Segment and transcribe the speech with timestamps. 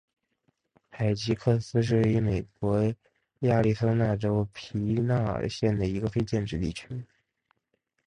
[0.89, 2.91] 海吉克斯是位于美国
[3.41, 7.05] 亚利桑那州皮纳尔县的一个非建制地区。